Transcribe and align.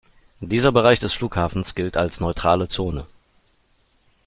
Dieser 0.39 0.71
Bereich 0.71 0.99
des 0.99 1.13
Flughafens 1.13 1.75
gilt 1.75 1.95
als 1.95 2.21
neutrale 2.21 2.67
Zone. 2.67 3.05